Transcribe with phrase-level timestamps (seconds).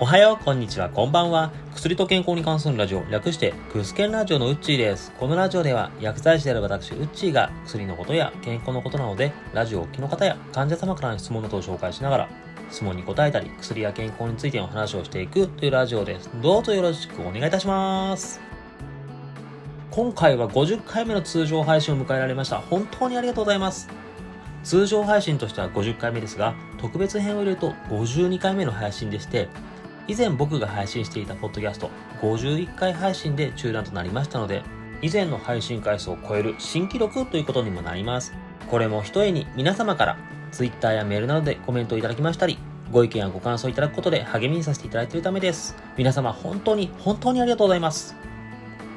[0.00, 1.52] おはよう、こんにちは、こんばんは。
[1.72, 5.12] 薬と健康に関するラジオ、略して、クスケンラジオのウッチーです。
[5.20, 12.28] このラジオでは、薬剤師である私、ウッチーが、薬のことや健康のことなので、ラジオをお聞きの方や患者様からの質問などを紹介しながら、
[12.72, 16.28] 質問に答えたり、薬や健康についての話をしていくというラジオです。
[16.42, 18.40] どうぞよろしくお願いいたします。
[19.92, 22.58] 今回は50回目の通常配信を迎えられました。
[22.58, 23.88] 本当にありがとうございます。
[24.64, 29.48] 通常配信としては50回目ですが、特別編を入れると52回目の配信でして、
[30.06, 31.90] 以前僕が配信していたポッドキャスト
[32.20, 34.62] 51回配信で中断となりましたので、
[35.00, 38.34] 以前の配信回数を超える新記録ということにもなります。
[38.70, 40.16] これも一重に皆様から
[40.52, 42.58] Twitter やメールなどでコメントをいただきましたり、
[42.92, 45.74] ご意見やご感想いただくことで励みにさせていただいているためです。
[45.96, 48.14] 皆様本当に本当にありがとうございます。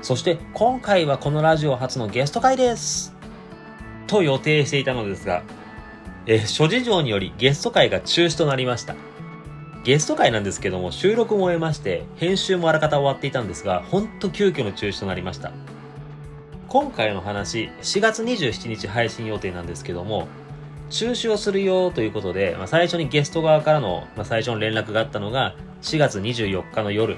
[0.02, 3.16] そして今回はこのラジオ初のゲスト会です。
[4.08, 5.44] と予定していたのですが、
[6.26, 8.96] え諸事情によりゲスト会が中止となりました。
[9.88, 15.54] ゲスト会なんですけども、収録も終えまして、編集もあらかた終わっていたんですが、ほんと急遽の中止となりました。
[16.68, 20.28] 今回の話、4月27日配信予定なんですけども、
[20.90, 27.16] 中止をするよということで、まあ、最初にゲスト側からの、まあ、最初の連絡があったのが、4月24日の夜。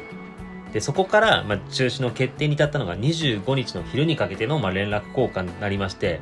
[0.71, 6.19] で、そこから、まあ、中止の決定に至ったのが25日の昼にかけての、まあ、連絡交換になりまして、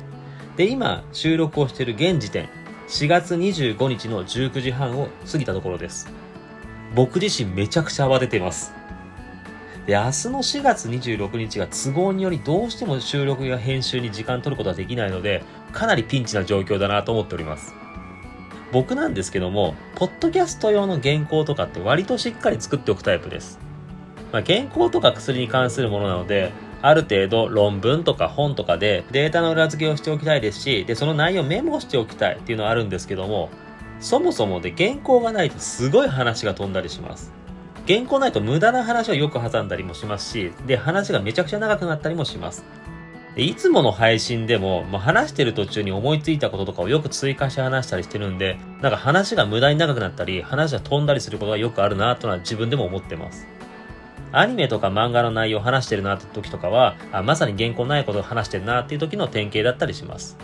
[0.56, 2.48] で、今、収録をしている現時点、
[2.88, 6.08] 4月25日の19時半を過ぎたところです。
[6.94, 8.72] 僕自身めちゃくちゃ慌ててます。
[9.86, 17.74] で、明日の4月26日が都合によりどうしても収録や編集に時間取ることはできないので、かなりピンチな状況だなと思っております。
[18.70, 23.58] 僕なんですけども、ポッドキャスト用の原稿とかって割としっかり作っておくタイプです。
[24.30, 33.48] まあ、原稿とか薬に関するものなので、ある程度論文とか本とかでデータの裏付けをしておきたいですし、で、その内容をメモしておきたいっていうのはあるんですけども、
[34.00, 37.32] そもそもで原稿がないとすごい話が飛んだりします。
[37.86, 42.62] 原稿ないと無駄な話をよく挟んだりもしますし、で、話がめちゃくちゃ長くなったりもします。
[43.34, 53.46] でいつもの配信でも、まあ、話してる途中に思いついたこととかをよく追加して話したりしてるんで、なんか話が無駄に長くなったり、話が飛んだりすることがよくあるなとは自分でも思ってます。
[54.32, 60.36] アニメとか漫画の内容を話してるなって時とかは、あまさに原稿ないことを話してるなっていう時の典型だったりします。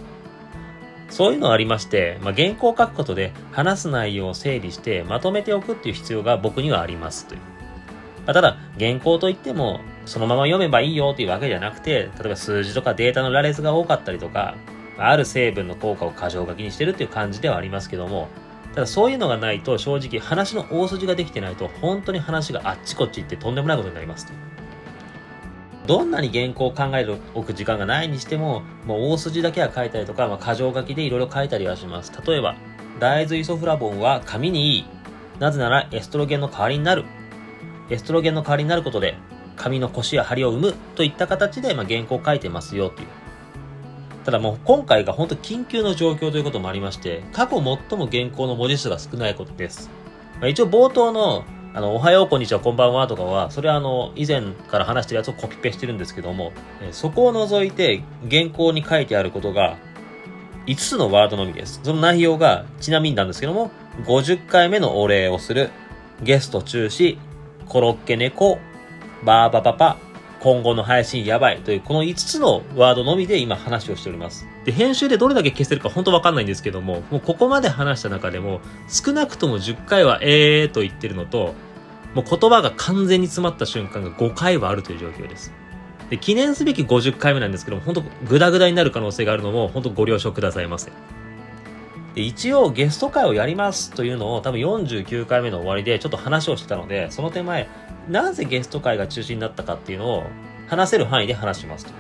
[1.15, 7.41] そういうのありまして、まあ、原稿を書くことで話す内容を整理してまとめておくっていう必要が僕にはありますという。
[8.27, 14.57] まあ、ただ、原稿といっても、そのまま読めばいいよっていうわけじゃなくて、例えば数字とかデータの羅列が多かったりとか、
[14.99, 18.27] ある成分の効果を過剰書きにしてるっていう感じではありますけども、
[18.75, 24.33] ただそういうのがないと正直話の大筋ができてないと本当に話があっちこっち行ってとんでもないことになりますと。
[25.87, 32.13] どんなに原稿を考えておく時間がないにしても、もう大筋だけは書いたりとか、まあ、箇条書きでいろいろ書いたりはします。
[32.27, 32.57] 例えば、
[33.01, 34.85] 大豆イソフラボンは髪にいい。
[35.39, 37.05] なぜならエストロゲンの代わりになる。
[37.91, 39.17] エストロゲンの代わりになることで、
[39.57, 43.09] 髪の腰や張りを生むといった形で、まあ、原稿を書いてますよという。
[44.25, 49.91] ただもう今回が本当緊急の状況ということもありまして、過去最も原稿の文字数が少ないことです。
[50.41, 51.45] まあ、一応冒頭の
[51.77, 59.77] あの、おはよう、こんにちは、こんばんはとかは、それはあの、以前から話してるやつをコピペしてるんですけども、えそこを除いて原稿に書いてあることが、
[60.67, 61.81] 5つのワードのみです。
[61.83, 63.73] その内容が、ちなみになんですけども、
[64.05, 65.71] 50回目のお礼をする、
[66.23, 67.19] ゲスト中止、
[67.67, 68.61] コロッケ猫、
[69.25, 69.97] バーバパパ、
[70.45, 74.47] 今後の配信やばいという、この5つのワードのみで今話をしております。
[74.67, 81.55] で、編集でどれだけ消せるか本当わかんないんですけども、もうここまで話した中でも、少なくとも10回はえーと言ってるのと、
[82.13, 85.51] もう言葉が完全に詰まった瞬間が5回はあるという状況です。
[86.11, 90.93] で、記念すべき50回目なんですけども、本当グダグダになる可能性があるのも、本当ご了承くださいませ。
[92.15, 97.67] で、一応ゲスト会をやりますというのを多分49回目の終わりでちょっと話をしてたので、その手前、
[98.09, 100.25] なぜゲスト会が中止になったかっていうのを
[100.69, 101.93] 話せる範囲で話しますと。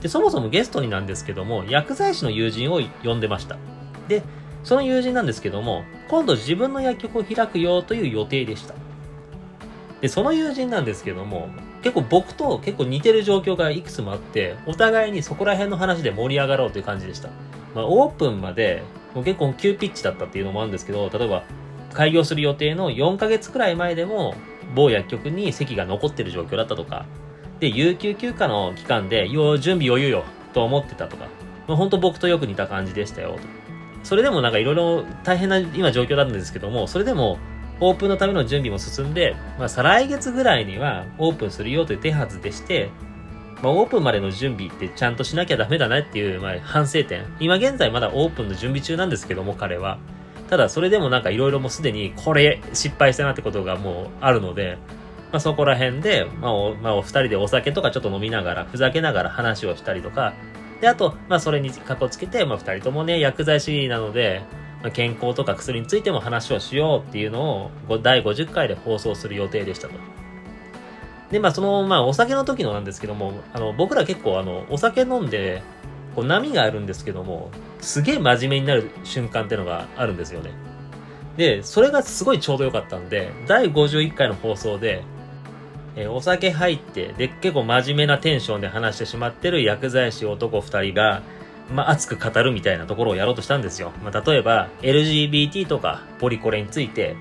[0.00, 3.56] で、そもそもゲストになんですけども、薬剤師の友人を呼んでました。
[4.06, 4.22] で、
[4.64, 8.74] その友人なんですけども、今度自分の薬局を開くよという予定でした。
[10.00, 11.48] で、その友人なんですけども、
[11.82, 17.30] 結構僕と結構似てる状況がいくつもあって、お互いにそこら辺の話で盛り上がろうという感じでした。
[17.74, 18.82] まあ、オープンまで、
[19.14, 21.44] もう結構急ピッチだったっていうのもあるんですけど、例えば、
[21.98, 24.36] 開業する予定の4ヶ月くらい前でも、
[24.72, 27.06] 某薬局に席が残ってる状況だったとか、
[27.58, 30.22] で、有給休暇の期間で、よ、準備余裕よ、
[30.54, 31.26] と思ってたとか、
[31.66, 33.40] まあ、本当僕とよく似た感じでしたよ、と。
[34.04, 37.36] それでもなんかいろいろ大変な今状況なんですけども、それでも、
[37.80, 42.90] オープンのための準備も進んで、まあ、再来月ぐらいにはオープンするよという手はずでして、
[43.60, 47.24] まあ、オープンまでの準備ってちゃんとしなきゃダメだなっていう、まあ、反省点。
[47.40, 49.98] 今現在まだオープンの準備中なんですけども、彼は。
[50.48, 54.78] ただそれでもなんかいろいろもうすでにこれ失敗したなってことがもうあるので、
[55.30, 60.32] まあ、そこら辺で、まあお、まあ、お二人でお酒とかちょっと飲みながら、ふざけながら話をしたりとか、
[60.80, 64.42] で、あと、まあ、それにかこつけて、まあ、二人ともね、薬剤師なので、
[64.82, 69.94] まあ、健康とか薬についても話をしようっていうのを、第50回で放送する予定でしたと。
[71.30, 75.62] で、まあ、その、まあ、お酒の時のなんですけども、あの、僕ら結構、あの、お酒飲んで、
[76.16, 80.50] こう、波があるんですけども、すげえ真面目になる瞬間っていうのがあるんですよね。
[81.36, 85.04] で、それがすごいちょうど良かったんで、第51回の放送で、
[85.94, 91.22] えー、お酒入って、で、結構真面目なテンションで話してしまってる薬剤師男2人が、
[91.72, 93.92] まあ、熱く語るみたいなところをやろうとしたんですよ。
[94.02, 97.16] まあ、例えば、LGBT とかポリコレについて、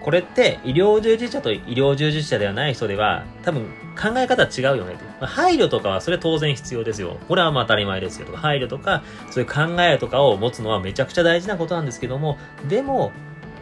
[0.00, 3.66] これって医療従事者と医療従事者ではない人では多分
[4.00, 5.04] 考え方違うよねって。
[5.20, 7.18] ま、配慮とかはそれ当然必要ですよ。
[7.28, 12.38] これはまあ当たり前ですよとか、配慮とか、そういう考えとかを持つのはめちゃくちゃ大事なことなんですけども、
[12.68, 13.12] でも、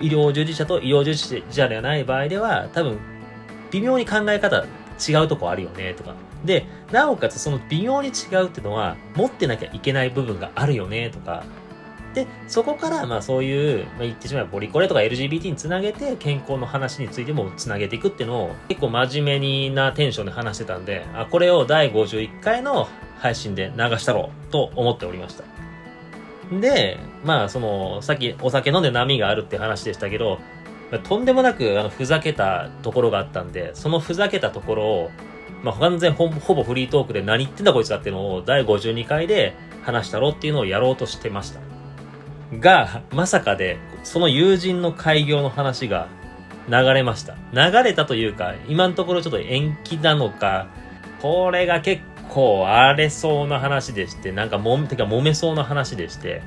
[0.00, 2.98] 医療従事者と医療従事者ではない場合では、多分、
[3.72, 4.64] 微妙に考え方
[5.08, 6.14] 違うとこあるよねとか。
[6.44, 11.42] で、なおかつその微妙に違うっていうのは、持ってなきゃいけない部分があるよねとか、
[12.18, 22.88] で、そこから、まあそういう、まあ、言ってしまえばボリコレとか LGBT につなげて、健康の話についてもつなげていくっていうのを、結構真面目になテンションで話してたんで、あ、これを第51回の
[23.18, 25.44] 配信で流したろうと思っておりました。
[26.60, 30.40] で、まあその、さっきお酒飲んで波があるって話でしたけど、
[30.90, 35.10] まあ、とんでもなくあのふざけたところがあったんで、そのふざけたところを、
[35.62, 41.77] まあ、完全ほぼフリートークで何言ってんだこいつだっていうのを第52回で話したろうっていうのをやろうとしてました。
[42.52, 46.08] が、まさかで、その友人の開業の話が
[46.68, 47.36] 流れました。
[47.52, 50.68] 流れたというか、今のところちょっと延期なのか、
[51.20, 56.42] これが結構荒れそうな話でして、なんかも、てか揉めそうな話でして、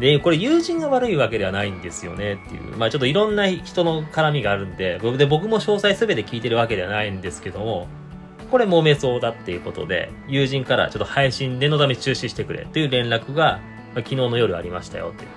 [0.00, 2.76] で、これ友人が悪いわけではないんですよねっていう。
[2.76, 7.88] まあちょっといろんな人の絡みがあるんで、で僕も詳細すべて聞いてるわけではないんですけども、
[8.50, 13.60] これ揉めそうだっていうことで、友人からちょっと配信念のため中止してくれっていう連絡が
[13.94, 15.30] まあ、昨日の夜ありましたよっていう。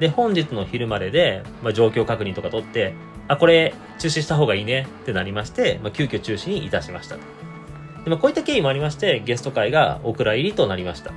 [0.00, 2.94] で、本日の昼までで、まあ、状況確認とか取って、
[3.28, 7.20] あ、これ中止した方がいいねってなりまして、まあ、急遽中止にいたしましたと。
[8.04, 11.12] で、まあ、こういった経緯もありまして、ゲスト会がお蔵入りとなりました。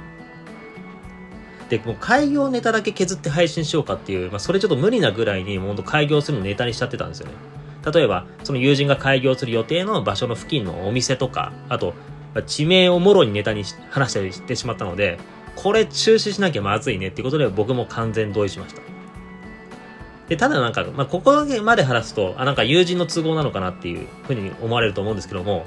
[1.70, 7.34] で、もう開業ネタだけ削って配信しようかっていう、まあ、それちょっと無理なぐらいに、もう開業するのネタにしちゃってたんですよね。
[7.92, 11.94] 例えば、その友人が開業する予定の場所の付近のお店とか、あと、
[12.46, 15.18] 地名をもろにネタに話したりしてしまったので、
[15.56, 18.82] これ中止しなきゃまずいねっていうことで僕も完全同意しました。
[20.28, 25.66] で、ただなんか、まあ、ここまで話すと、あ、なんか友人の都合なのかなっていうふうに思われると思うんですけども、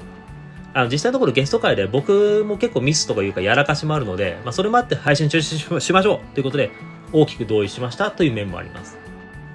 [0.73, 6.71] あの、実際のところゲスト会で僕も結構ミスとかいうかやらかしもあるので、まあ、それもあって配信中止しましょうということで、
[7.13, 8.97] 大きく同意しましたという面もあります。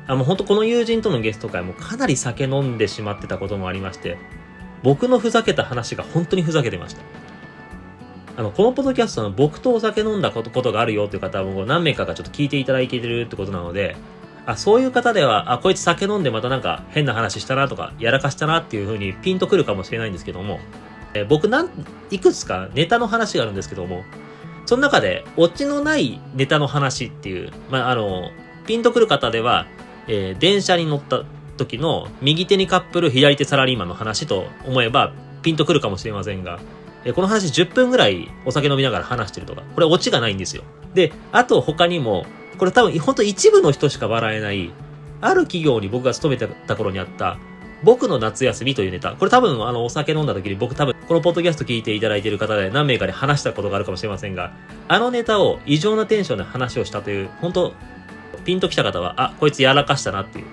[0.07, 4.17] あ、もう本当この友人とのゲスト会もかなり酒飲んでしまってたこともありまして、
[4.83, 7.03] 僕のふざけた話が本当にふざけてました。
[8.37, 13.97] あの、このポッドキャストの僕とお酒飲んだことことがあるよっていう方は何名かがちょっと聞いていただいてるってことなので、
[14.47, 20.59] あ、そういう方では、あ、こいつ酒飲んでまたなんか変な話したなとか、やらかしたなっていう風にピンとくるかもしれないんですけども、
[21.15, 21.71] え、僕なん、
[22.11, 24.03] いくつかネタの話があるんですけども、
[24.67, 28.31] その中で、オチのないネタの話っていう、まあ、あの、
[28.67, 29.67] ピンとくる方では、
[30.09, 31.23] えー、電車に乗った
[31.57, 36.59] 時の右手にカップル、左手サラリーマンの話と思えば、ピンとくるかもしれませんが、
[37.05, 40.63] えこの話10分ぐらいお酒飲みながら話してるとか、これオチがないんですよ。
[40.95, 42.27] で、あと他にも、
[42.59, 44.73] これ多分本当一部の人しか笑えない、
[45.21, 47.39] ある企業に僕が勤めてた頃にあった、
[47.83, 49.13] 僕の夏休みというネタ。
[49.13, 54.53] これ多分あのお酒飲んだ時に僕多分このポッドキャスト聞いていただいている方で何名かで話したことがあるかもしれませんが、
[54.89, 57.75] あのネタを異常なテンションで話をしたという、本当
[58.45, 60.45] ピンときた方は、あ、こいつやらかしたなっていう。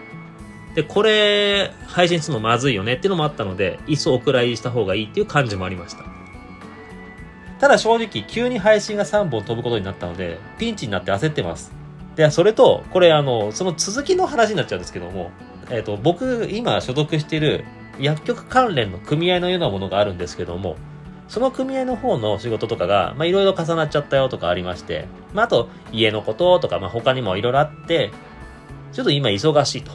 [0.75, 6.21] で、これ、配信するのまずいよねっていうのもあったので、いっそお蔵入りした方がいいっていう感じもありました。
[7.62, 11.72] ただ正直、急に配信が3本飛ぶことになったので、ピンチになって焦ってます。
[12.15, 15.30] で、それと、これあの、その続きの話になっちゃうんですけども、
[15.70, 17.63] えっ、ー、と、僕、今所属している
[18.00, 20.75] 薬局関連の組合のようなものがあるんですけども、
[21.27, 28.10] その組合の方の仕事とかが、まあ、いろいろ重なっちゃったよとかありまして、まあ、あと、家のこととか、まあ、他にもいろいろあって、
[28.91, 29.91] ちょっと今忙しいと。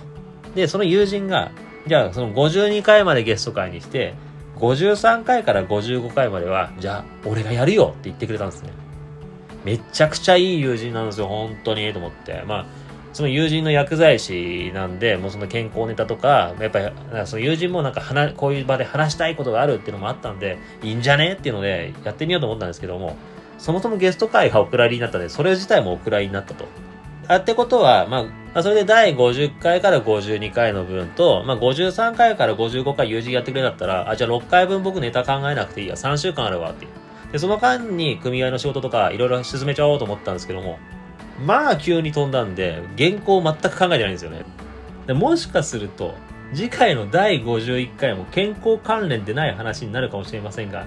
[0.54, 1.50] で、その友人が、
[1.88, 4.14] じゃあ、その52回までゲスト会にして、
[4.56, 8.70] 53回から55回までは、じゃあ、俺がやるよって言ってくれたんですね。
[9.64, 12.42] めちゃくちゃいい友人なんですよ、本当に、と思って。
[12.46, 12.66] まあ、
[13.12, 16.86] その友人の薬剤師なんで、もうその健康ネタとか、やっぱり、
[17.24, 23.16] その友人もなんか話、こういう場で話したいことがあるっていうのもあったんで、いいんじゃねっていうので、やってみようと思ったんですけども、
[23.58, 26.66] そもそもゲスト会がお蔵入りになったんで、それ自体もお蔵入りになったと。
[27.28, 37.32] あってことは、まあ、それで第50回から52回の分と、まあ、53回から55回友人やってくれだったら、あ、じゃあ6回分僕ネタ考えなくていいや、3週間あるわっていう。
[37.32, 40.78] で、その間に組合の仕事とかいろいろ進めちゃおうと思ったんですけども、
[41.44, 44.44] まあ急に飛んだんで、原稿全く考えてないんですよね。
[45.06, 46.14] でもしかすると、
[46.54, 50.86] 次回の第51回も健康関連でない話になるかもしれませんが、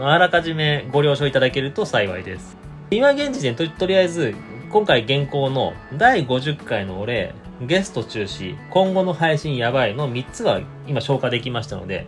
[0.00, 2.56] あらかじめご了承いただけると幸いです。
[2.90, 4.34] 今現時点と、とりあえず、
[4.70, 12.06] 今回現行の第50回の俺、ゲスト中止、今後の配信やばいの3つは今消化できましたので、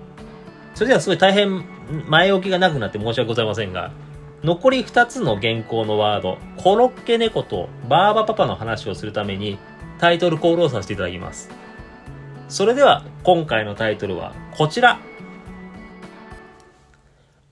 [0.74, 1.64] それではすごい大変
[2.06, 3.92] 前置きがなくなって申し訳ございませんが、
[4.44, 9.58] 残り2つの原稿のワード、コロッケ猫とバーバパパの話をするために
[9.98, 11.48] タイトルコールをさせていただきます。
[12.48, 15.00] それでは今回のタイトルはこちら。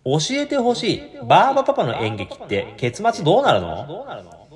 [0.04, 4.47] 教えてほしいバーバパパの演劇って結末どうなるの？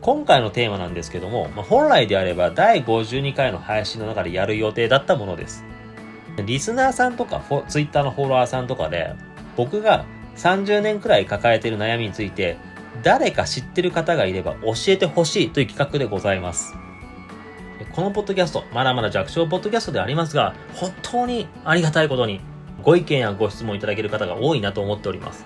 [0.00, 5.64] 今回のテーマなんですけども、まあ、本来であれば第52回の配信の中でやる予定だったものです。
[6.46, 9.14] リスナーさんとか、ツイッターのフォロワーさんとかで、
[9.56, 10.06] 僕が
[10.36, 12.56] 30年くらい抱えている悩みについて、
[13.02, 16.74] 誰か知ってる方がいれば教えてほしいという企画でございます。
[17.94, 22.40] このポッドキャスト、まだまだ弱小ポッドキャストでありますが、本当にありがたいことに、
[22.82, 25.44] ご意見やご質問いただける方が多いなと思っております。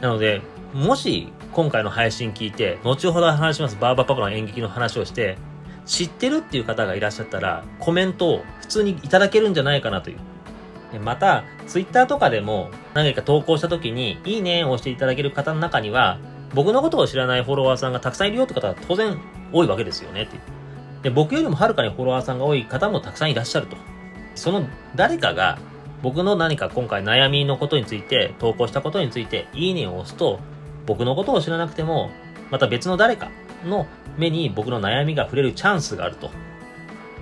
[0.00, 0.40] なので、
[0.72, 5.38] もし今回の配信聞いて、後ほど話しますバーバパパの演劇の話をして、
[5.86, 10.18] 知ってるっていう方がいらっしゃったら、コメントを普通にいただけるんじゃないかなという。
[11.00, 16.18] また、ツイッターとかでも何か投稿した時に、いいねを押していただける方の中には、
[16.54, 19.18] 僕のことを知らないフォロワーさんがたくさんいるよって方は当然
[19.52, 20.42] 多いわけですよねっていう
[21.04, 23.76] で、僕よりもはるかにフォロワーさんが多い方もたくさんいらっしゃると。
[24.34, 25.58] その誰かが
[26.02, 30.40] 僕の何か今回悩みのことについて投稿したことについていいねを押すと
[30.86, 32.10] 僕のことを知らなくても
[32.50, 33.30] また別の誰か
[33.64, 33.86] の
[34.16, 36.30] 目に僕の悩みが触れるチャンスがあると。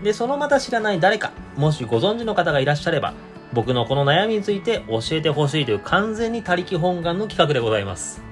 [0.03, 3.15] で、そのまた知らない誰か、もしご存知の方がいらっしゃれば、
[3.53, 8.23] 僕のこの悩みについて教えてほしいという完全に他力本願の企画でございます。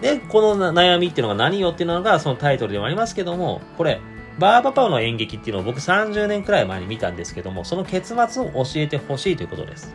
[0.00, 4.00] で、この悩みっていうのが何よっていうのがそのタイトルでもありますけども、これ、
[4.38, 9.94] バーバパパの演劇っていうのを僕30年くらい前に見たんですけども、その結末を教えてほしいということです。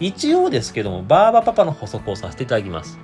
[0.00, 2.98] 一応ですけども、バーバパパの補足をさせていただきます。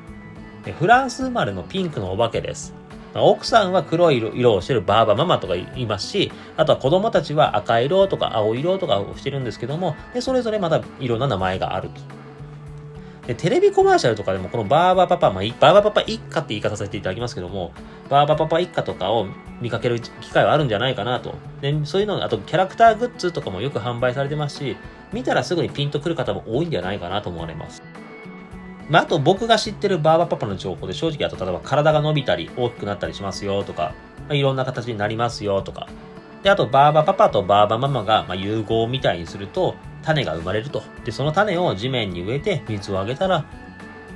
[0.71, 2.73] フランス生まれのピンクのお化けです。
[3.14, 12.00] 奥さんは黒い色をしてるバーバママとか言いますし、あとは子供たちは赤色とか青色とかをしてるんですけども、でそれぞれまたいろんな名前があると。
[13.26, 17.73] で、テレビコマーシャルとかでもこのバーバパパ、まあ、バーバパパ一家って言い方させていただきますけども、
[18.09, 19.26] バーバパパ一家とかを
[19.61, 21.35] 見かける機会はあるんじゃないかなと。
[21.61, 24.76] で、そういうの、あとキャラクターグッズとかもよく販売されてますし、
[25.12, 27.83] 見たらすぐにピンとくる方も多いんじゃないかなと思われます。
[28.92, 33.94] まあ、あと僕が知ってるバーバパパの情報で正直あと例えば体が伸びたり大きくなったりしますよとか、
[34.28, 35.88] まあ、いろんな形になりますよとか。
[36.42, 40.82] で、あとバーバパパとバーバママがま融合みたいにすると種が生まれると。
[41.06, 43.46] で、その種を地面に植えて水をあげたら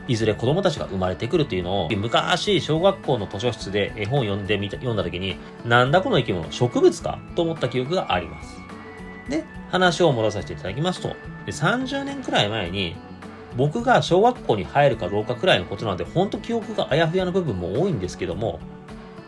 [0.08, 8.56] いずれ子供たちが生まれてくるっていうのを、昔、小学校の図書室で絵本を読んでみた、読んだ時に、なんだこの生き物、植物かと思った記憶があります。
[9.30, 11.08] で、話を戻させていただきますと、
[11.46, 12.94] で30年くらい前に、
[13.56, 18.60] 僕が小学校に入るかどうかくらいのことなんで、ほんと記憶があやふやな部分も多いんですけども、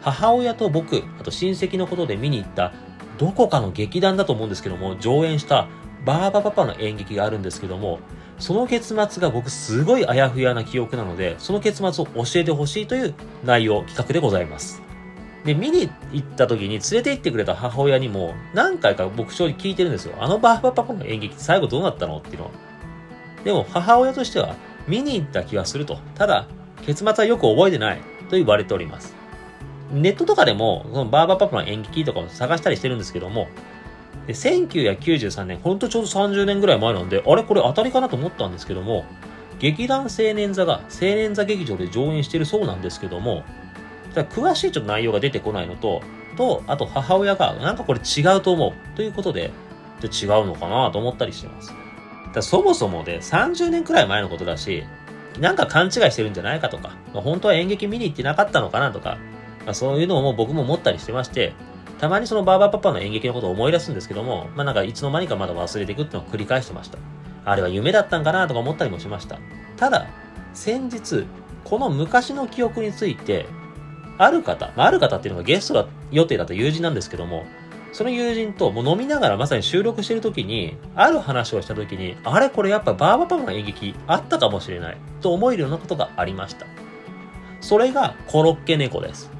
[0.00, 2.72] 母親と僕、あと親戚のことで見に行った、
[3.18, 5.68] どこかの劇団だと思うんですけども、上演した
[6.04, 7.98] バーバパパの演劇があるんですけども、
[8.38, 14.82] その結末が僕すごいあやふやな記憶なので、その結末を教えてほしいという内容、企画でございます。
[15.44, 20.14] で、見に行った時に連れて行ってくれた母親にも何回か僕正直聞いてるんですよ。
[20.20, 22.67] あのバーバパパの演劇最後どうなったのっていうのは。
[23.44, 25.98] でも母親としては見に行った気がすると。
[26.14, 26.46] ただ、
[26.84, 27.98] 結末はよく覚えてない
[28.30, 29.14] と言われております。
[29.92, 33.48] ネットとかでも、そのバーバパパの演劇とかを探したりしてるんですけども、
[34.26, 39.04] で1993年、ほんとちょうど30年ぐらい前なんで、あれこれ当たりかなと思ったんですけども、
[39.58, 43.42] 劇団青年座が青年座劇場で上演してるそうなんですけども、
[44.14, 46.02] 詳しいちょっと内容が出てこないのと、
[46.36, 49.50] と、あと母親が、なんかこれ違うと思うということで、
[50.02, 51.74] 違うのかなと思ったりしてます。
[52.32, 54.84] だそもそもで30年くらい前のことだし、
[55.38, 59.18] なんか勘違いしてるんじゃないかとか、まあ、本当は演劇見に行ってなかったのかなとか、
[59.64, 61.52] まあ、そういうのも僕も思ったりしてまして、
[61.98, 66.98] たまにそのバーバーパパの演劇のことを思い出すんですけども、まあなんかいつの間にかまだ忘れていくっていうのを繰り返してました。
[67.44, 69.38] あれは夢だったんかなとか思ったりもしました。
[69.76, 70.06] ただ、
[70.54, 71.26] 先日、
[71.64, 73.46] この昔の記憶について、
[74.18, 77.46] ある方、まあ、ある方っていうのがゲスト予定だった友人なんですけども、
[77.92, 86.66] その友人ともう飲みながらまさに収録してる時に、ある話をした時に、あれこれやっぱバーバパパの演劇あったかもしれないと思えるようなことがありました。
[87.60, 89.30] それがコロッケ猫です。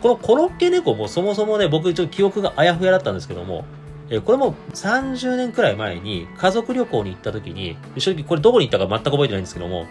[0.00, 3.64] このコロッケ猫もそもそもね、僕ちょっと記憶があやふやだったんですけども、
[4.10, 9.86] えこれも30年くらい前に家族旅行に行った時に、正直これどこに行ったか全く覚えてないんですけども、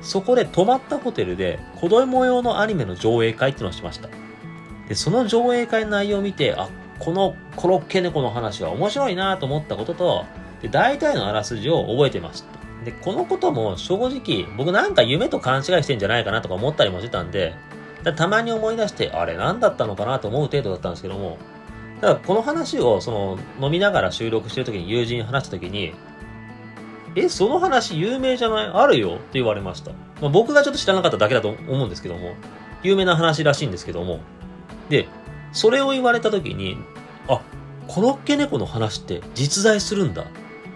[0.00, 4.08] そこで泊まったホテルで子供用のアニメの上映会っていうのをしました。
[4.88, 6.68] で、その上映会の内容を見て、あ、
[7.02, 10.24] このコロッケ猫の話は面白いなと思ったことと、
[10.62, 12.46] で大体のあらすじを覚えてました。
[12.84, 17.54] で、このことも正直、僕なんか夢と勘違いしてんじゃないかなとか思ったりもしてたんで、
[18.16, 21.38] たまに思い出して、あれ何だったのかなと思う程度だったんですけども、
[22.00, 25.94] ただこの話をその飲みながら収録してる時に友人に話した時に、
[27.16, 28.66] え、その話有名じゃない？
[28.68, 29.90] あるよって言われました。
[30.20, 32.34] まあ、僕がちょっと知らなかっただけだと思うんですけども、
[32.82, 34.20] 有名な話らしいんですけども、
[34.88, 35.08] で、
[35.52, 36.78] それを言われた時に、
[37.94, 40.22] コロッケ猫の話って実在するんだ。
[40.22, 40.24] っ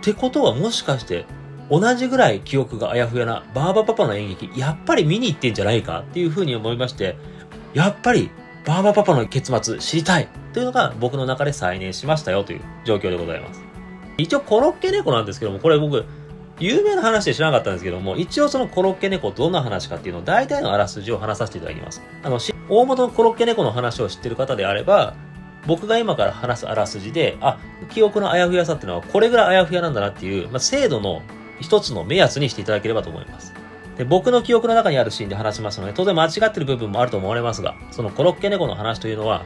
[0.03, 1.25] てことはもしかして
[1.71, 6.01] 同じぐらい記憶があやふやなバーバパパの演劇、やっぱり見に行ってんじゃないか？
[6.01, 7.17] っていうふうに思いまして、
[7.73, 8.31] やっぱり
[8.67, 13.63] バーバパパの結末知りたいというのが僕の中で再燃しましたよという状況でございます。
[14.19, 16.05] 一応コロッケ猫なんですけども、これ僕、
[16.61, 22.03] 有名な話で知らなかったんですけども、一応そのコロッケ猫どんな話かっていうのを大体のあらすじを話させていただきます。
[22.23, 25.15] あの、大元のコロッケ猫の話を知ってる方であれば、
[25.67, 27.59] 僕が今から話すあらすじで、あ、
[27.91, 31.23] 記憶のあやふやさっていうのはこれぐらいあやふやなんだなっていう、まあ、精度の
[31.61, 33.53] 一つの目安にしていただければと思います。
[33.97, 39.45] で僕の記憶の中にあるシーンで話しますので、当然間違ってる部分もあると思われますが、そのコロッケ猫の話というのは、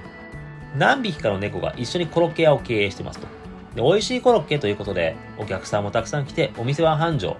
[0.76, 3.26] 何匹かの猫が一緒にコロッケ屋を経営してますと。
[3.74, 7.36] で、美味しいコロッケということで、お客さんもたくさん来て、お店は繁盛。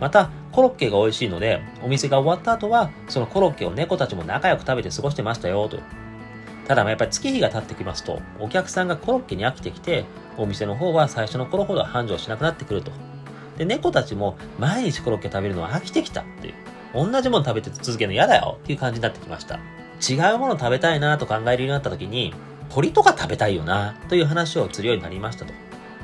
[0.00, 5.78] また、コロッケが美味しいので、お店が終わった後は、そのコロッケを猫たちも仲良く食べて過ごしてましたよ、と。
[6.70, 10.04] ただまあ、やっぱり月日が経ってきますと、お客さんがコロッケに飽きてきて、
[10.36, 12.92] お店の方は最初の頃ほど繁盛しなくなってくると。
[13.58, 16.54] で、猫たちも毎日コロッケ食べるのは飽きてきたっていう。
[16.94, 19.56] 同じもの食べて続けるの嫌だよっていう感じになってきました。
[20.08, 22.32] 違うもの食べたいなと考えるようになった時に、
[22.68, 25.52] 鳥とか食べたいよなという話をするようになりましたと。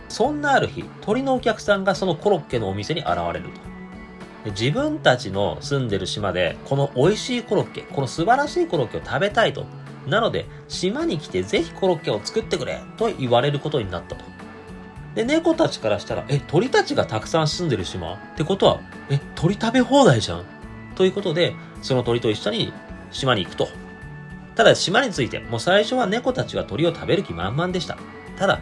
[0.09, 3.51] そんなある日、鳥のお客さんがそのコロッケのお店に現れる
[4.45, 4.51] と。
[4.51, 9.65] 自分たちの住んでる島で、この美味しいコロッケ、この素晴らしいコロッケを食べたいと。
[10.07, 14.25] なので、島に来てぜひコロッケを作ってくれと言われることになったと。
[15.15, 18.15] で、猫たちからしたら、え、鳥たちがたくさん住んでる島？
[18.15, 20.45] ってことは、え、鳥食べ放題じゃん？
[20.95, 22.73] ということで、その鳥と一緒に
[23.11, 23.69] 島に行くと。
[24.55, 27.97] ただ、島について、もう最初は猫たちは鳥を食べる気満々でした。
[28.39, 28.61] ただ、や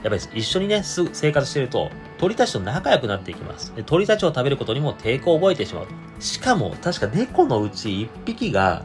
[0.00, 3.72] っぱり一緒にね、す生活してると、鳥たちと仲良くなっていきます。
[3.84, 5.86] 鳥たちを食べることにも抵抗を覚えてしまう。
[6.20, 8.84] しかも、確か猫のうち一匹が、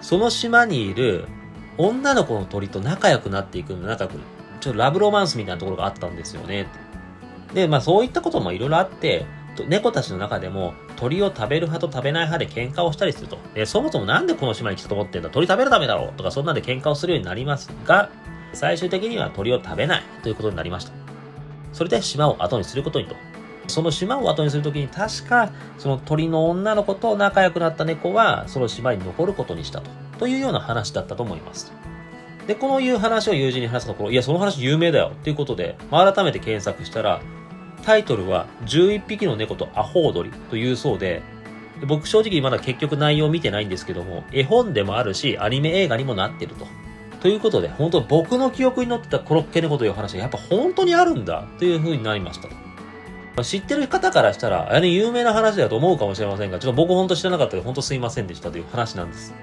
[0.00, 1.26] その島にいる
[1.78, 4.18] 女の子の鳥と仲良くなっていくの、仲良く
[4.60, 6.66] ちょっとラブロマンスみたいなところがあったんですよね。
[7.54, 9.26] で、まあそういったこともいろいろあって、
[9.68, 13.38] 猫たちの中でも鳥を食べる派と食べない派で喧嘩をしたりすると。
[13.54, 18.10] で、そもそもなんでこの島に来たと思ってんだ鳥食べるためだろうとかそんなんで喧嘩をするようになりますが、
[18.52, 20.92] 最終的には鳥を食べないということになりました。
[21.72, 23.16] それで島を後にすることにと。
[23.68, 29.90] その島を後にするときに確かその鳥の女の子と仲良くなった猫はその島に残ることにしたと。
[30.18, 31.72] というような話だったと思います。
[32.46, 37.20] で、このいう話を友人に話したところ、いや、その話有名だよっていうことで、まあ、改めて検索したら、
[37.84, 41.22] タイトルは11匹の猫とアホウドリというそうで、
[41.86, 46.66] 僕正直まだ結局内容見てないんですけども、絵本でもあるし、アニメ映画にもなってると。
[47.20, 52.48] ということで、本当僕の記憶に載ってたコロッケ猫という話がやっぱ本当にあるんだという風になりました。
[53.42, 59.34] 知ってる方からしたら、あれ有名な話だと思うかもしれませんが、ちょっと僕本当知らなかったので、本当すいませんでしたという話なんです。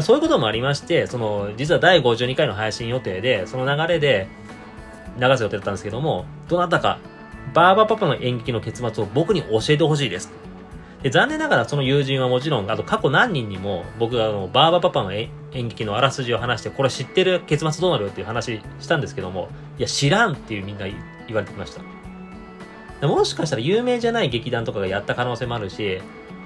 [0.00, 4.28] そういうこともありまして、その、実は第52回の配信予定で、その流れで
[5.20, 6.98] 流す予定だったんですけども、どなたか、
[7.52, 10.32] バーバパパの演劇の結末を僕に教えてほしいです。
[11.02, 20.94] で残念ながらその友人はもちろん、あと過去何人にも僕があのバーバパパの演劇のあらすじを話して、これ知ってる結末どうなるっていう話したんですけども、いや知らんっていうみんな言
[21.34, 23.06] われてきました。
[23.06, 26.00] もしかしたら有名じゃない劇団とかがやった可能性もあるし、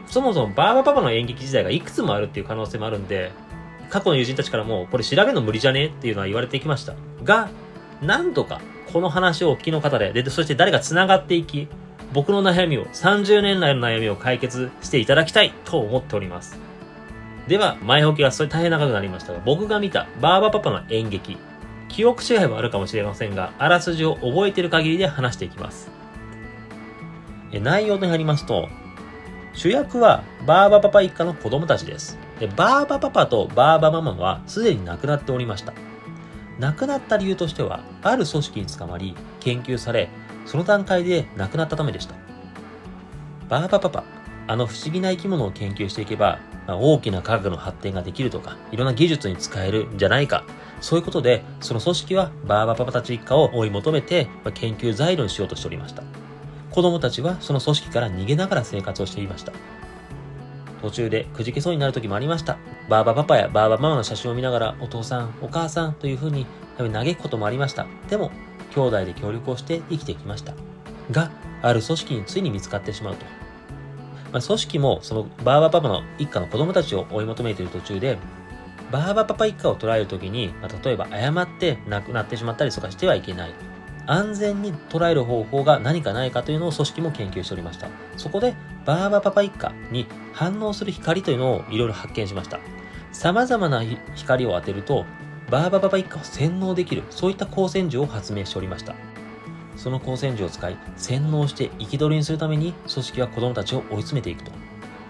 [0.06, 3.32] そもそもバーバパパの演劇自体がいくつもあるっていう可能性もあるんで、
[3.90, 6.94] 過去の友人たちからも、これ調べるの無理じゃねっていうのは言われてきました。
[7.22, 7.48] が、
[8.02, 8.60] なんとか、
[8.92, 11.68] この話をお聞きの方で、で、そして誰が繋がっていき、
[12.12, 16.58] 僕の悩みを、30年来の悩みを解決していただきたいと思っております。
[17.48, 21.36] では、前置きがそれ大変長くなりましたが、僕が見たバーバパパの演劇、
[21.88, 25.90] 記憶違いはあるかもしれませんが、あらすじを覚えている限りで話していきます。
[27.52, 28.68] 内容に入りますと、
[29.56, 32.18] 主役はバーバパパ一家の子供たちです。
[32.38, 35.72] で、バーバパパとバーバママはすでに亡くなっておりました。
[36.58, 40.10] 亡くなった理由としては、ある組織に捕まり、研究され、
[40.44, 42.14] その段階で亡くなったためでした。
[43.48, 44.04] バーバパパ、
[44.46, 50.44] あの不思議な生き物を研究していけば、まあ、大きな科学の発展ができるとか、いろんな技術に使えるんじゃないか。
[50.82, 56.02] そういうことで、その組織はバーバパパたち一家を追い求めて、まあ、研究材料にしようとしておりました。
[56.76, 59.52] 子供たちはその組織から逃げながら生活をしていました。
[60.82, 62.58] 途中でくじけそうになる時もありました。
[62.90, 67.86] バーバパパやバーバママの写真を見ながら、お父さん、お母さんというふうに嘆くこともありました。
[68.10, 68.30] でも、
[68.74, 70.52] 兄弟で協力をして生きてきました。
[71.10, 71.30] が、
[71.62, 73.24] ある組織についに見つかってしまうと。
[74.34, 78.18] まあ、組織もそのバーバパパの一家の子供たちを追い求めている途中で、
[78.92, 83.54] バーバパパ一家を捉えるときに、まあ、例えば誤って亡くなってしまったりとかしてはいけない。
[84.06, 87.88] 安全に捉える方法が何かないかというのを組織も研究しておりました。
[88.16, 92.60] そこで、バーバパパ一家に反応する光というのをいろいろ発見しました。
[93.12, 93.82] 様々な
[94.14, 95.04] 光を当てると、
[95.50, 98.94] バーバパパ一家を洗脳できる、そういった光線銃を発明しておりました。
[99.76, 104.52] その光線銃を使い、洗脳して生き捕りにするために組織は子供たちを追い詰めていくと。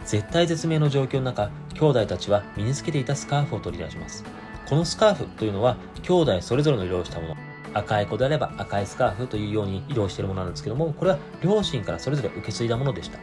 [0.04, 4.24] 絶対絶命の状況の中、兄弟たちは身につけていたスカーフを取り出します。
[4.68, 7.45] このスカーフというのは、兄弟それぞれの色をしたもの。
[7.76, 13.18] 赤い子であれば赤いスカーフというように色をしているものなんですけども、これは両親からそれぞれ受け継いだものでした。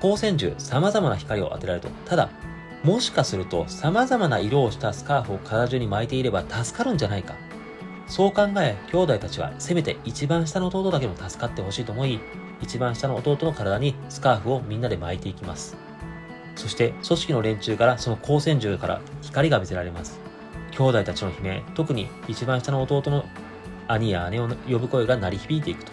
[0.00, 1.88] 光線銃、様々な光を当てられると。
[2.08, 2.28] ただ、
[2.82, 7.34] もしかすると様々な色をしたスカーフを体中に巻いていれば助かるんじゃないか。
[8.06, 12.20] そう考え、兄弟たちはせめて一番下の弟だけも助かってほしいと思い、
[12.60, 15.76] 一番下の弟の体にスカーフをみんなで巻いていきます。
[16.56, 20.20] そして組織の連中からその光線銃から光が見せられます。
[20.72, 23.24] 兄弟たちの悲鳴、特に一番下の弟の
[23.88, 25.92] 兄や姉を呼ぶ声が鳴り響いていくと。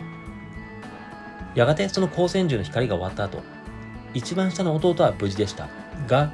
[1.56, 3.44] やがてその光線銃の光が終わった後、
[4.14, 5.70] 一番下の弟は無事でした。
[6.08, 6.34] が、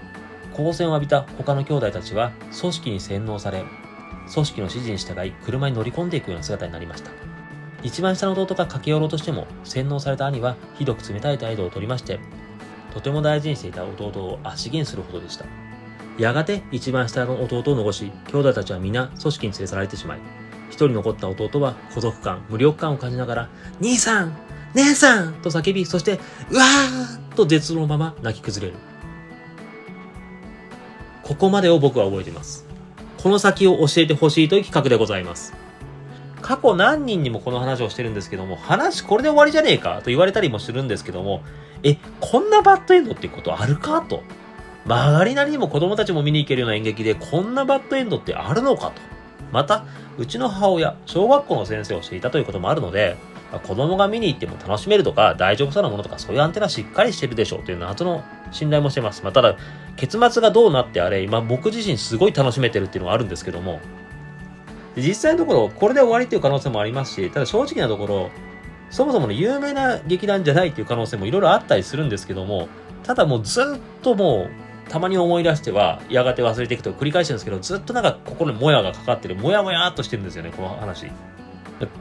[0.53, 3.63] 光線を浴びた他の兄弟たちは組織に洗脳され、
[4.33, 7.11] 組織の指示に従い車に乗り込んでいくような姿になりました。
[7.83, 12.19] 一番下の弟が駆け寄ろうとしても、洗脳された兄はひどく冷たい態度をとりまして、
[12.93, 15.45] とても大事にしていた弟を足減するほどでした。
[16.17, 20.19] やがて一番下の弟を残し、兄弟たちは皆組織に連れ去られてしまい、
[20.69, 23.49] 一人残った弟は孤独感、無力感を感じながら、
[23.79, 24.37] 兄さん
[24.73, 26.19] 姉さんと叫び、そして、
[26.51, 28.79] うわーと絶望のまま泣き崩れる。
[31.23, 32.65] ここまでを僕は覚えています。
[33.17, 35.53] この先を教えてほしいという企画でございます。
[36.41, 41.41] 過去何人にもこの話をしてるんですけども、話これで終わりじゃねえかと言われたりもするんですけども、
[41.83, 44.21] え、こんなバッドエンドってことあるかと。
[44.85, 49.01] 曲がりなりにも子供たちも見に行けるような演劇でこんなバッドエンドってあるのかと。
[49.51, 49.85] また、
[50.17, 53.17] うちの母親、小学校の先生をしていたということもあるので、
[53.63, 59.23] 子供が見に行っても楽しめるとか、大丈夫そうなものとか、そういうアンテナしっかりしてるでしょうという謎の信頼もしてます。
[59.23, 59.55] まあ、ただ、
[59.95, 63.79] 結末がどうなってあれ、今僕自身すごい楽しめてるっていうのはあるんですけども、
[64.97, 68.31] 実際のところ、これで終わりっていう可能性もありますし、ただ正直なところ、
[68.89, 72.67] そもそもの有名な劇団じゃないっていう可能性もいろいろあったりするんですけども、
[73.03, 81.07] ただもうずっともう、たまに思い出しては、やがて忘れていくと繰り返してるんですけど、ずっとなんか心にもやがかかってる、もやもやっとしてるんですよね、この話。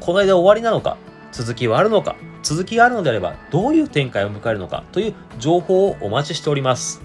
[0.00, 0.96] この間終わりなのか、
[1.32, 7.02] 続きはあるのか、続きがあるのであれば、どういう展開を迎えるのかという情報をお待ちしております。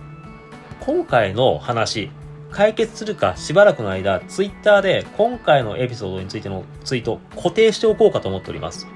[0.80, 2.12] 今回の話、
[2.52, 8.88] 解決するかしばらくの間、ツイッターで今回のエピソードについてのツイート固定しておこうかと思っております。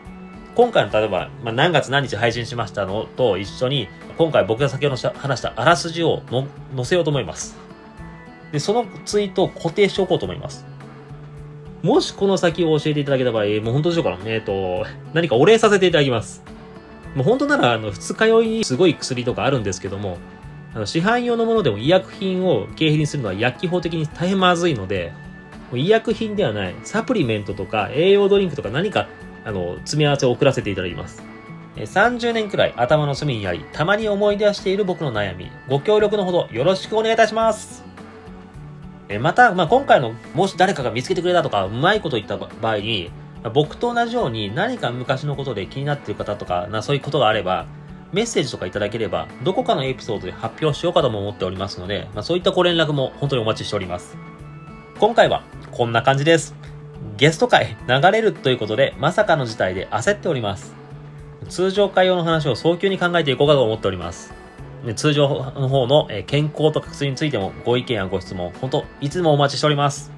[0.55, 7.57] 今回の例えば、まあ、何月何日配信しましたのと一緒に、今回僕が先ほど話したあらすじをの載せようと思います。
[8.53, 10.65] で、そのツイートを固定しておこうと思います。
[11.83, 14.17] もしこの先を教えていただけた場合、もう本当でしょうか。
[14.25, 16.41] えっ、ー、と、何かお礼させていただきます。
[17.15, 20.17] もう本当なら、あの、二日酔いにすごい薬とかあるんですけども、
[20.73, 25.13] あの市販用のものでも医薬品を経費にするのは薬機法的に大変まずいので、
[25.73, 29.07] 医薬品ではないサプリメントとか栄養ドリンクとか何か
[29.45, 31.23] あの詰め合わせを送らせていただきます。
[31.77, 37.83] 30年くらい頭の隅にあり、たまに思い出している僕の悩み、ご協力のほどよろしくお願いいたします。
[39.19, 43.11] また、まあ、今回の、もし誰かが見つけてくれたとか、うまいこと言った場合に、
[43.53, 47.67] 僕と同じように何か昔のことで気になっている方とか、なそういうことがあれば、
[48.11, 54.17] メッセージとかいただければ、どこかのエピソードで発表しようかとも思っておりますので、まあ、そういったご連絡も本当にお待ちしております。
[54.99, 56.64] 今回はこんな感じです。
[57.17, 60.75] ゲスト会流れるということで、まさかの事態で焦っております。
[61.47, 64.33] 通常会用の話を早急に考えていこうかと思っております。
[64.95, 70.11] 通常の方の健康とか薬についてもご意見やご質問、本当いつもお待ちしております。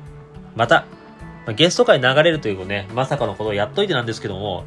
[0.56, 0.86] また、
[1.56, 4.66] ゲスト会流れるというね、まさかのことをやっといてなんですけども、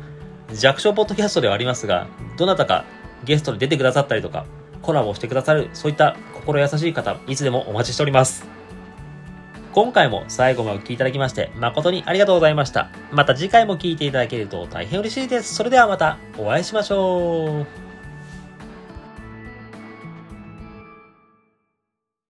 [0.54, 2.84] 弱小ポッドキャストではありますが、どなたか
[3.24, 4.46] ゲストに出てくださったりとか、
[4.82, 8.59] コラボしてくださる、そういった心優しい方、いつでもお待ちしております。
[9.72, 12.90] 今回も最後までお聴きいただきまして、誠にありがとうございました。
[13.12, 15.54] また次回も聴いていただけると大変嬉しいです。
[15.54, 17.89] それではまたお会いしましょう。